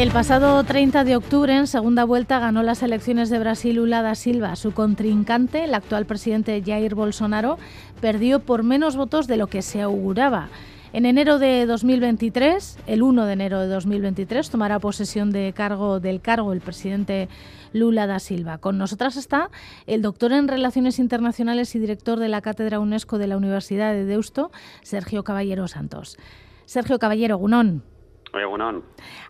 [0.00, 4.14] El pasado 30 de octubre, en segunda vuelta, ganó las elecciones de Brasil Lula da
[4.14, 4.56] Silva.
[4.56, 7.58] Su contrincante, el actual presidente Jair Bolsonaro,
[8.00, 10.48] perdió por menos votos de lo que se auguraba.
[10.94, 16.22] En enero de 2023, el 1 de enero de 2023, tomará posesión de cargo, del
[16.22, 17.28] cargo el presidente
[17.74, 18.56] Lula da Silva.
[18.56, 19.50] Con nosotras está
[19.86, 24.06] el doctor en Relaciones Internacionales y director de la Cátedra UNESCO de la Universidad de
[24.06, 26.16] Deusto, Sergio Caballero Santos.
[26.64, 27.82] Sergio Caballero, Gunón.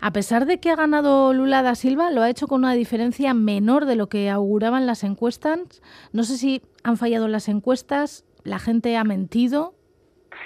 [0.01, 3.35] A pesar de que ha ganado Lula da Silva, lo ha hecho con una diferencia
[3.35, 5.83] menor de lo que auguraban las encuestas.
[6.13, 9.75] No sé si han fallado las encuestas, la gente ha mentido.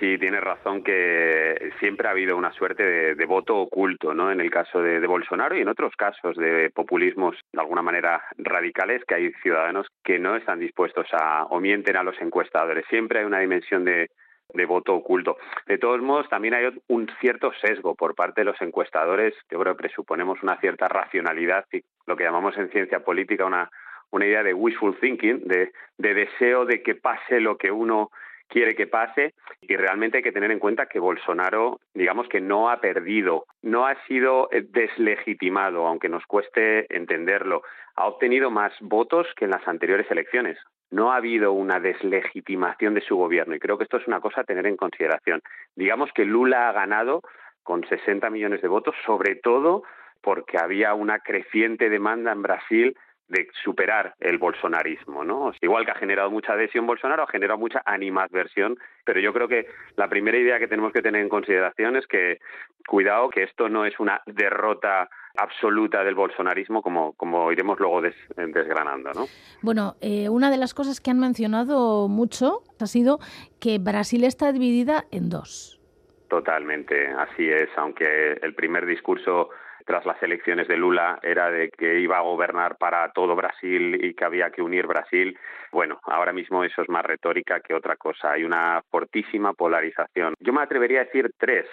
[0.00, 4.32] Sí, tiene razón que siempre ha habido una suerte de, voto oculto, ¿no?
[4.32, 8.22] En el caso de, de, Bolsonaro y en otros casos de populismos de alguna manera
[8.36, 12.84] radicales, que hay ciudadanos que no están dispuestos a o mienten a los encuestadores.
[12.91, 14.08] Siempre hay una dimensión de,
[14.53, 15.37] de voto oculto.
[15.67, 19.34] De todos modos, también hay un cierto sesgo por parte de los encuestadores.
[19.51, 21.64] Yo creo que presuponemos una cierta racionalidad
[22.06, 23.70] lo que llamamos en ciencia política una,
[24.11, 28.11] una idea de wishful thinking, de, de deseo de que pase lo que uno
[28.48, 32.69] quiere que pase y realmente hay que tener en cuenta que Bolsonaro, digamos que no
[32.69, 37.62] ha perdido, no ha sido deslegitimado, aunque nos cueste entenderlo,
[37.97, 40.58] ha obtenido más votos que en las anteriores elecciones
[40.95, 44.42] no ha habido una deslegitimación de su gobierno y creo que esto es una cosa
[44.42, 45.42] a tener en consideración.
[45.75, 47.23] Digamos que Lula ha ganado
[47.64, 49.83] con 60 millones de votos, sobre todo
[50.23, 55.51] porque había una creciente demanda en Brasil de superar el bolsonarismo, ¿no?
[55.61, 59.67] Igual que ha generado mucha adhesión Bolsonaro, ha generado mucha animadversión, pero yo creo que
[59.97, 62.39] la primera idea que tenemos que tener en consideración es que
[62.86, 69.12] cuidado que esto no es una derrota absoluta del bolsonarismo, como, como iremos luego desgranando.
[69.12, 69.27] ¿no?
[69.62, 73.18] Bueno, eh, una de las cosas que han mencionado mucho ha sido
[73.60, 75.80] que Brasil está dividida en dos.
[76.28, 79.50] Totalmente, así es, aunque el primer discurso
[79.84, 84.14] tras las elecciones de Lula era de que iba a gobernar para todo Brasil y
[84.14, 85.39] que había que unir Brasil.
[85.73, 88.33] Bueno, ahora mismo eso es más retórica que otra cosa.
[88.33, 90.34] Hay una fortísima polarización.
[90.40, 91.67] Yo me atrevería a decir tres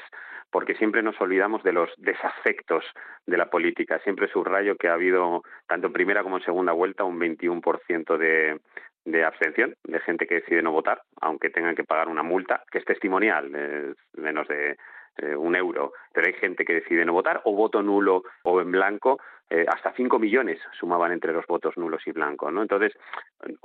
[0.51, 2.83] porque siempre nos olvidamos de los desafectos
[3.25, 3.99] de la política.
[3.99, 9.23] Siempre subrayo que ha habido, tanto en primera como en segunda vuelta, un 21% de,
[9.23, 12.85] abstención, de gente que decide no votar, aunque tengan que pagar una multa, que es
[12.85, 14.77] testimonial, es menos de
[15.17, 18.71] eh, un euro, pero hay gente que decide no votar, o voto nulo o en
[18.71, 19.19] blanco,
[19.53, 22.53] eh, hasta 5 millones sumaban entre los votos nulos y blancos.
[22.53, 22.61] ¿no?
[22.61, 22.93] Entonces,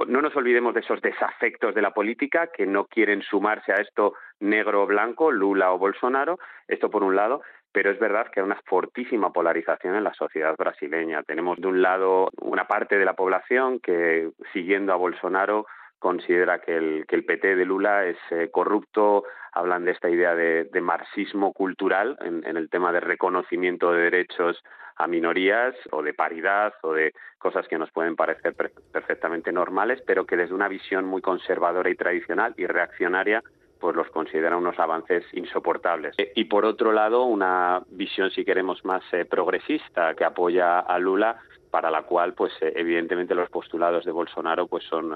[0.09, 4.15] no nos olvidemos de esos desafectos de la política que no quieren sumarse a esto
[4.41, 8.47] negro o blanco, Lula o Bolsonaro, esto por un lado, pero es verdad que hay
[8.47, 11.23] una fortísima polarización en la sociedad brasileña.
[11.23, 15.67] Tenemos de un lado una parte de la población que, siguiendo a Bolsonaro,
[16.01, 20.35] considera que el, que el PT de Lula es eh, corrupto, hablan de esta idea
[20.35, 24.63] de, marxismo cultural en, el tema de reconocimiento de derechos
[24.97, 28.55] a minorías o de paridad o de cosas que nos pueden parecer
[28.93, 33.43] perfectamente normales, pero que desde una visión muy conservadora y tradicional y reaccionaria
[33.79, 36.17] pues los considera unos avances insoportables.
[36.35, 41.37] Y por otro lado, una visión, si queremos, más eh, progresista que apoya a Lula,
[41.71, 45.15] para la cual, pues eh, evidentemente los postulados de Bolsonaro pues son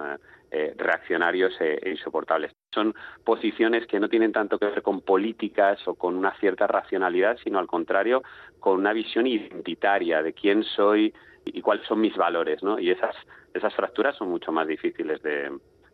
[0.51, 2.53] eh, reaccionarios e insoportables.
[2.73, 2.95] Son
[3.25, 7.59] posiciones que no tienen tanto que ver con políticas o con una cierta racionalidad, sino
[7.59, 8.23] al contrario,
[8.61, 11.13] con una visión identitaria de quién soy
[11.45, 12.79] y cuáles son mis valores, ¿no?
[12.79, 13.17] Y esas,
[13.55, 15.51] esas fracturas son mucho más difíciles de,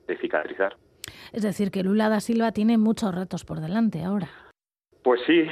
[0.07, 0.77] de cicatrizar.
[1.33, 4.29] Es decir, que Lula da Silva tiene muchos retos por delante ahora.
[5.07, 5.49] Pues sí,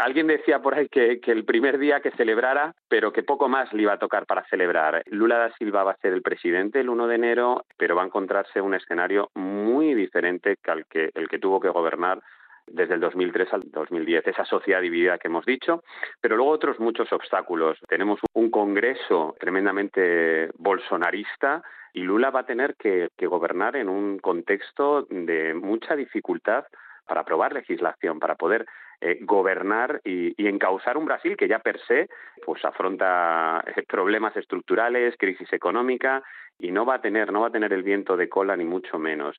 [0.00, 3.82] alguien decía por ahí que, el primer día que celebrara, pero que poco más le
[3.82, 5.02] iba a tocar para celebrar.
[5.06, 8.06] Lula da Silva va a ser el presidente el 1 de enero, pero va a
[8.06, 12.22] encontrarse un escenario muy diferente que al que el que tuvo que gobernar
[12.68, 15.82] desde el 2003 al 2010, esa sociedad dividida que hemos dicho,
[16.20, 17.76] pero luego otros muchos obstáculos.
[17.88, 21.64] Tenemos un Congreso tremendamente bolsonarista
[21.94, 26.66] y Lula va a tener que gobernar en un contexto de mucha dificultad
[27.06, 28.66] para aprobar legislación, para poder
[29.00, 32.08] eh, gobernar y, y, encauzar un Brasil que ya per se
[32.44, 36.22] pues afronta eh, problemas estructurales, crisis económica
[36.58, 38.98] y no va a tener no va a tener el viento de cola ni mucho
[38.98, 39.36] menos.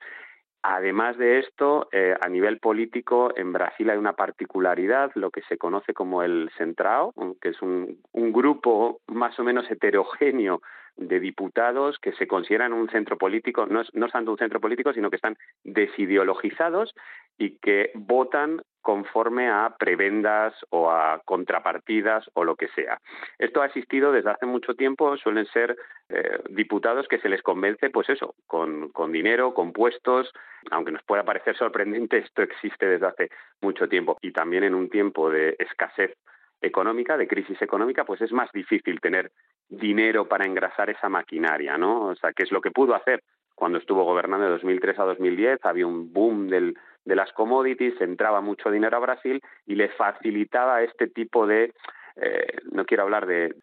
[0.67, 5.59] Además de esto, eh, a nivel político, en Brasil hay una particularidad, lo que se
[5.59, 10.61] conoce como el Centrao, que es un, un grupo más o menos heterogéneo
[10.97, 14.93] de diputados que se consideran un centro político, no es, no tanto un centro político,
[14.93, 16.95] sino que están desideologizados
[17.37, 22.99] y que votan conforme a prebendas o a contrapartidas o lo que sea.
[23.39, 25.75] Esto ha existido desde hace mucho tiempo, suelen ser
[26.09, 30.31] eh, diputados que se les convence, pues eso, con, con dinero, con puestos,
[30.69, 33.29] aunque nos pueda parecer sorprendente, esto existe desde hace
[33.59, 36.13] mucho tiempo y también en un tiempo de escasez
[36.61, 39.31] económica, de crisis económica, pues es más difícil tener
[39.67, 42.07] dinero para engrasar esa maquinaria, ¿no?
[42.09, 43.23] O sea, ¿qué es lo que pudo hacer
[43.55, 45.59] cuando estuvo gobernando de 2003 a 2010?
[45.63, 50.83] Había un boom del, de las commodities, entraba mucho dinero a Brasil y le facilitaba
[50.83, 51.73] este tipo de,
[52.15, 53.55] eh, no quiero hablar de,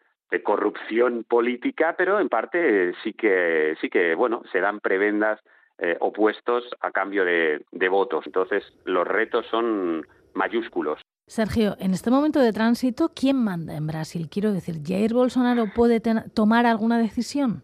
[0.43, 5.39] corrupción política, pero en parte sí que, sí que, bueno, se dan prebendas
[5.77, 8.25] eh, opuestos a cambio de votos.
[8.25, 10.03] Entonces, los retos son
[10.33, 10.99] mayúsculos.
[11.27, 14.27] Sergio, en este momento de tránsito, ¿quién manda en Brasil?
[14.29, 16.01] Quiero decir, ¿Jair Bolsonaro puede
[16.33, 17.63] tomar alguna decisión?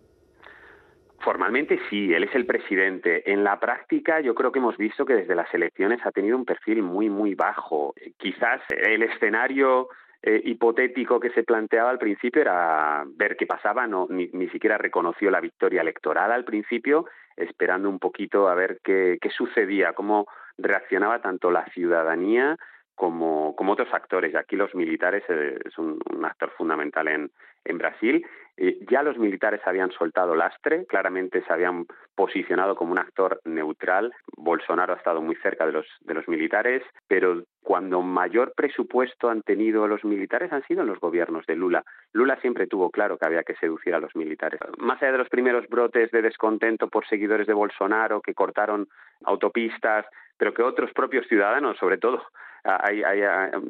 [1.22, 3.30] Formalmente sí, él es el presidente.
[3.32, 6.46] En la práctica yo creo que hemos visto que desde las elecciones ha tenido un
[6.46, 7.94] perfil muy, muy bajo.
[8.18, 9.90] Quizás el escenario
[10.22, 14.78] eh, hipotético que se planteaba al principio era ver qué pasaba, no, ni, ni, siquiera
[14.78, 17.06] reconoció la victoria electoral al principio,
[17.36, 20.28] esperando un poquito a ver qué, sucedía, cómo
[20.58, 22.58] reaccionaba tanto la ciudadanía
[22.96, 24.36] como, otros actores.
[24.36, 27.32] Aquí los militares eh, es un, un, actor fundamental en,
[27.66, 28.26] en Brasil.
[28.62, 34.14] Eh, ya los militares habían soltado lastre, claramente se habían posicionado como un actor neutral.
[34.36, 39.44] Bolsonaro ha estado muy cerca de los, de los militares, pero cuando mayor presupuesto han
[39.44, 41.86] tenido los militares han sido en los gobiernos de Lula.
[42.12, 44.60] Lula siempre tuvo claro que había que seducir a los militares.
[44.78, 48.90] Más allá de los primeros brotes de descontento por seguidores de Bolsonaro que cortaron
[49.24, 50.06] autopistas,
[50.38, 52.24] pero que otros propios ciudadanos, sobre todo,
[52.64, 53.22] hay, hay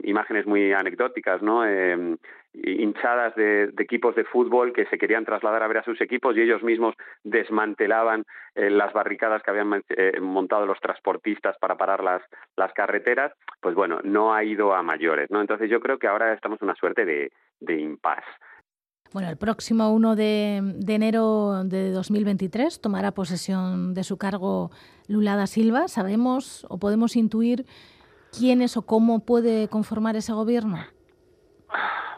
[0.03, 1.65] imágenes muy anecdóticas, ¿no?
[1.65, 2.17] Eh,
[2.53, 6.35] hinchadas de, de, equipos de fútbol que se querían trasladar a ver a sus equipos
[6.35, 8.25] y ellos mismos desmantelaban
[8.55, 12.21] eh, las barricadas que habían eh, montado los transportistas para parar las,
[12.55, 15.41] las carreteras, pues bueno, no ha ido a mayores, ¿no?
[15.41, 18.27] Entonces yo creo que ahora estamos en una suerte de, de impasse.
[19.11, 24.69] Bueno, el próximo 1 de, de, enero de 2023 tomará posesión de su cargo
[25.07, 25.87] Lula da Silva.
[25.87, 27.65] ¿Sabemos o podemos intuir
[28.37, 30.77] quiénes o cómo puede conformar ese gobierno?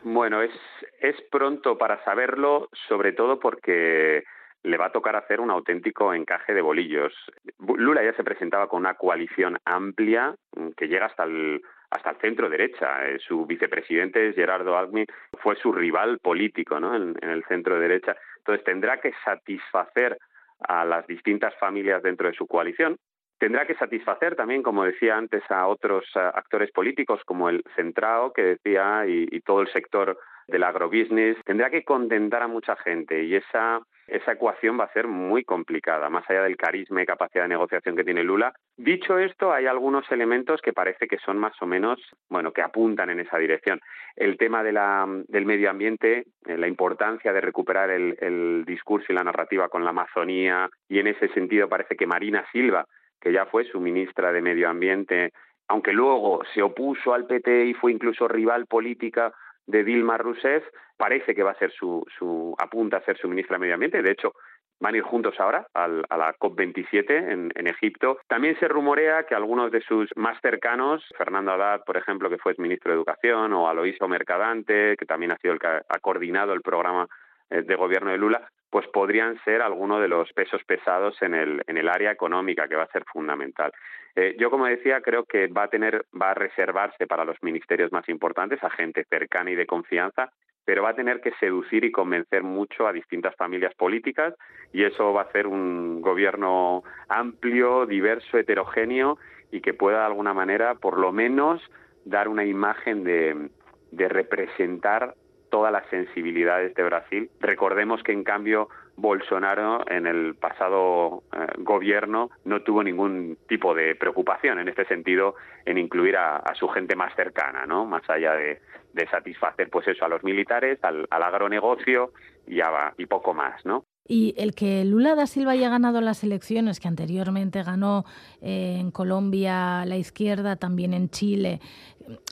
[0.03, 0.51] Bueno, es,
[0.99, 4.23] es pronto para saberlo, sobre todo porque
[4.63, 7.13] le va a tocar hacer un auténtico encaje de bolillos.
[7.59, 12.17] Lula ya se presentaba con una coalición amplia mm, que llega hasta el hasta el
[12.17, 13.05] centro derecha.
[13.05, 15.05] Eh, su vicepresidente Gerardo Alckmin
[15.41, 16.95] fue su rival político, ¿no?
[16.95, 18.15] En, en el centro derecha.
[18.37, 20.17] Entonces tendrá que satisfacer
[20.59, 22.97] a las distintas familias dentro de su coalición
[23.41, 28.43] tendrá que satisfacer también, como decía antes, a otros actores políticos como el Centrao, que
[28.43, 30.15] decía, y, todo el sector
[30.47, 31.43] del agrobusiness.
[31.43, 36.23] Tendrá que contentar a mucha gente y esa, ecuación va a ser muy complicada, más
[36.29, 38.53] allá del carisma y capacidad de negociación que tiene Lula.
[38.77, 41.99] Dicho esto, hay algunos elementos que parece que son más o menos,
[42.29, 43.79] bueno, que apuntan en esa dirección.
[44.15, 49.67] El tema del medio ambiente, eh, la importancia de recuperar el discurso y la narrativa
[49.67, 52.85] con la Amazonía, y en ese sentido parece que Marina Silva
[53.21, 55.31] que ya fue su ministra de Medio Ambiente,
[55.67, 59.33] aunque luego se opuso al PT y fue incluso rival política
[59.65, 60.63] de Dilma Rousseff,
[60.97, 64.01] parece que va a ser su, su apunta a ser su ministra de Medio Ambiente.
[64.01, 64.33] De hecho,
[64.81, 68.17] van a ir juntos ahora al, a la COP27 en, en, Egipto.
[68.27, 72.55] También se rumorea que algunos de sus más cercanos, Fernando Haddad, por ejemplo, que fue
[72.57, 76.61] ministro de Educación, o Aloísio Mercadante, que también ha sido el que ha coordinado el
[76.61, 77.07] programa
[77.51, 81.77] de gobierno de Lula, pues podrían ser algunos de los pesos pesados en el, en
[81.77, 83.71] el área económica, que va a ser fundamental.
[84.15, 87.91] Eh, yo, como decía, creo que va a tener, va a reservarse para los ministerios
[87.91, 90.31] más importantes a gente cercana y de confianza,
[90.63, 94.35] pero va a tener que seducir y convencer mucho a distintas familias políticas
[94.71, 99.17] y eso va a ser un gobierno amplio, diverso, heterogéneo
[99.51, 101.61] y que pueda de alguna manera, por lo menos,
[102.05, 103.49] dar una imagen de,
[103.91, 105.15] de representar
[105.51, 107.29] todas las sensibilidades de Brasil.
[107.39, 113.95] Recordemos que en cambio Bolsonaro en el pasado eh, gobierno no tuvo ningún tipo de
[113.95, 117.85] preocupación en este sentido en incluir a, su gente más cercana, ¿no?
[117.85, 118.61] Más allá de,
[118.93, 122.13] de, satisfacer pues eso a los militares, al, al agronegocio
[122.47, 123.85] y, a, y poco más, ¿no?
[124.07, 128.03] Y el que Lula da Silva haya ganado las elecciones, que anteriormente ganó
[128.41, 131.59] eh, en Colombia la izquierda, también en Chile,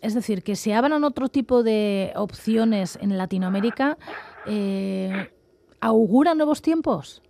[0.02, 3.98] es decir, que se abran otro tipo de opciones en Latinoamérica,
[4.46, 5.30] eh,
[5.80, 7.22] ¿augura nuevos tiempos?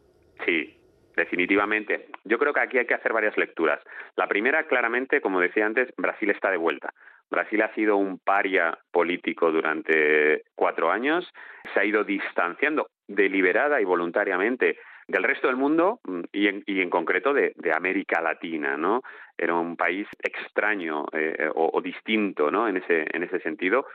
[0.46, 0.78] Sí,
[1.16, 2.08] definitivamente.
[2.24, 3.80] Yo creo que aquí hay que hacer varias lecturas.
[4.16, 6.94] La primera, claramente, como decía antes, Brasil está de vuelta.
[7.30, 11.32] Brasil ha sido un paria político durante cuatro años,
[11.74, 17.34] se ha ido distanciando deliberada y voluntariamente del resto del mundo mm, y en, concreto
[17.34, 19.02] de, América Latina, ¿no?
[19.38, 22.68] Era un país extraño eh, o, o, distinto, ¿no?
[22.68, 23.86] En ese, en ese sentido,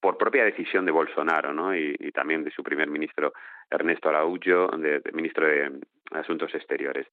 [0.00, 1.74] por propia decisión de Bolsonaro, ¿no?
[1.76, 3.32] Y, también de su primer ministro
[3.70, 5.80] Ernesto Araújo, de ministro de
[6.12, 7.06] Asuntos Exteriores.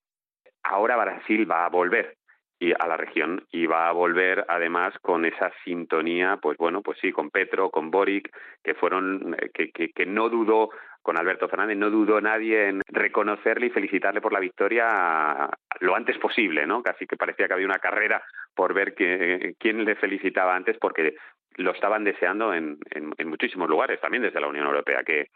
[0.63, 2.15] Ahora Brasil va a volver
[2.63, 6.97] y a la región y va a volver además con esa sintonía pues bueno pues
[7.01, 10.69] sí con Petro con Boric que fueron eh, que, que, que no dudó
[11.01, 15.49] con Alberto Fernández no dudó nadie en reconocerle y felicitarle por la victoria
[15.81, 16.81] lo antes posible, ¿no?
[16.81, 18.23] Casi que parecía que había una carrera
[18.55, 21.15] por ver que, quién le felicitaba antes, porque
[21.55, 25.29] lo estaban deseando en, en, muchísimos lugares, también desde la Unión Europea, que,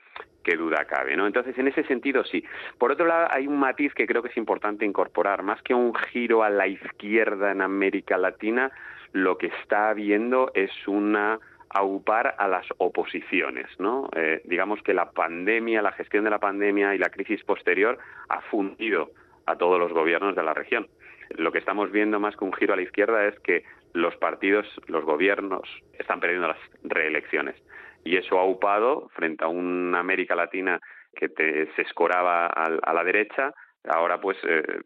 [0.57, 1.27] duda cabe, ¿no?
[1.27, 2.41] Entonces, en ese sentido, sí.
[2.77, 5.93] Por otro lado, hay un matiz que creo que es importante incorporar, más que un
[5.93, 8.71] giro a la izquierda en América Latina,
[9.11, 11.37] lo que está habiendo es una
[11.69, 14.09] aupar a las oposiciones, ¿no?
[14.15, 17.97] Eh, digamos que la pandemia, la gestión de la pandemia y la crisis posterior
[18.29, 19.11] ha fundido
[19.45, 20.87] a todos los gobiernos de la región.
[21.31, 23.63] Lo que estamos viendo más que un giro a la izquierda es que
[23.97, 27.55] los partidos, los gobiernos están perdiendo las reelecciones
[28.03, 30.79] y eso ha upado frente a una América Latina
[31.15, 31.29] que
[31.75, 33.51] se escoraba a, la derecha,
[33.89, 34.81] ahora pues eh,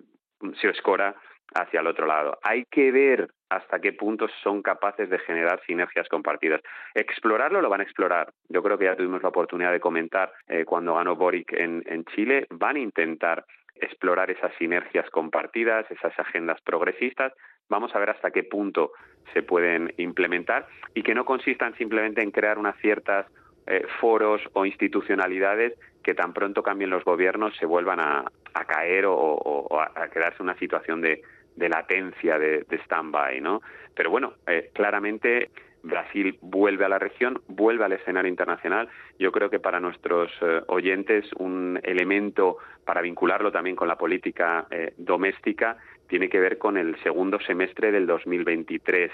[0.61, 1.13] se escora
[1.53, 2.39] hacia el otro lado.
[2.41, 6.61] Hay que ver hasta qué punto son capaces de generar sinergias compartidas.
[6.95, 8.31] Explorarlo lo van a explorar.
[8.47, 12.47] Yo creo que ya tuvimos la oportunidad de comentar eh, cuando ganó Boric en Chile.
[12.49, 13.43] Van a intentar
[13.75, 17.33] explorar esas sinergias compartidas, esas agendas progresistas.
[17.71, 18.91] Vamos a ver hasta qué punto
[19.33, 23.27] se pueden implementar y que no consistan simplemente en crear unas ciertas
[23.65, 28.25] eh, foros o institucionalidades que tan pronto cambien los gobiernos se vuelvan a,
[28.67, 31.21] caer o, a quedarse una situación de,
[31.55, 33.61] latencia de, de stand-by, ¿no?
[33.95, 35.49] Pero bueno, eh, claramente
[35.81, 38.89] Brasil vuelve a la región, vuelve al escenario internacional.
[39.17, 44.67] Yo creo que para nuestros eh, oyentes un elemento para vincularlo también con la política
[44.97, 45.77] doméstica
[46.11, 49.09] tiene que ver con el segundo semestre del 2023.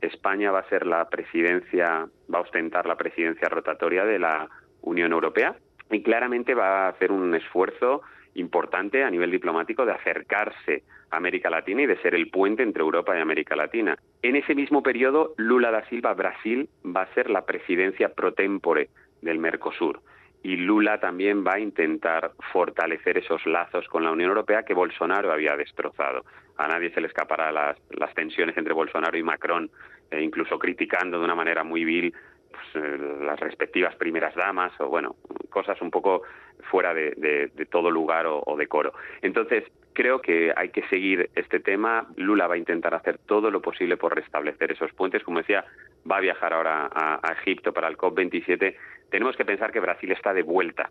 [0.00, 4.48] España va a ser la presidencia, va a ostentar la presidencia rotatoria de la
[4.80, 5.56] Unión Europea
[5.90, 8.00] y claramente va a hacer un esfuerzo
[8.32, 12.80] importante a nivel diplomático de acercarse a América Latina y de ser el puente entre
[12.80, 13.98] Europa y América Latina.
[14.22, 18.88] En ese mismo periodo, Lula da Silva, Brasil, va a ser la presidencia pro tempore
[19.20, 20.00] del Mercosur.
[20.42, 25.32] Y Lula también va a intentar fortalecer esos lazos con la Unión Europea que Bolsonaro
[25.32, 26.24] había destrozado.
[26.56, 29.70] A nadie se le escapará las, las tensiones entre Bolsonaro y Macron,
[30.10, 32.14] e incluso criticando de una manera muy vil
[32.50, 35.16] pues, eh, las respectivas primeras damas o bueno
[35.50, 36.22] cosas un poco
[36.70, 38.92] fuera de, todo lugar o, decoro.
[39.22, 42.06] Entonces creo que hay que seguir este tema.
[42.16, 45.22] Lula va a intentar hacer todo lo posible por restablecer esos puentes.
[45.22, 45.64] Como decía
[46.10, 48.76] va a viajar ahora a, Egipto para el COP 27
[49.10, 50.90] tenemos que pensar que Brasil está de vuelta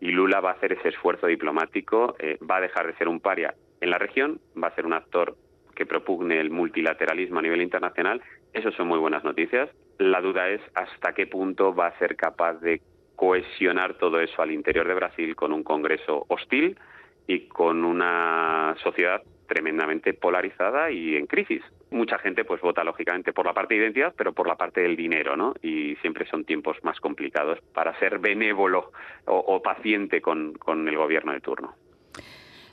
[0.00, 3.20] y Lula va a hacer ese esfuerzo diplomático eh, va a dejar de ser un
[3.20, 5.36] paria en la región va a ser un actor
[5.76, 8.20] que propugne el multilateralismo a nivel internacional,
[8.52, 9.70] eso son muy buenas noticias.
[9.98, 12.80] La duda es hasta qué punto va a ser capaz de
[13.14, 16.78] cohesionar todo eso al interior de Brasil con un Congreso hostil
[17.26, 21.62] y con una sociedad tremendamente polarizada y en crisis.
[21.90, 24.96] Mucha gente pues vota lógicamente por la parte de identidad, pero por la parte del
[24.96, 25.54] dinero, ¿no?
[25.62, 28.92] Y siempre son tiempos más complicados para ser benévolo
[29.26, 31.74] o, paciente con el gobierno de turno.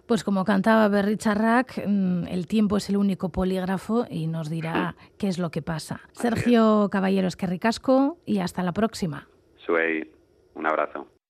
[0.05, 4.95] Pues como cantaba Berry Charrac, mm, el tiempo es el único polígrafo y nos dirá
[5.17, 6.01] qué es lo que pasa.
[6.11, 9.29] Sergio Caballeros, que ricasco y hasta la próxima.
[9.55, 10.11] Suey,
[10.55, 11.07] un abrazo.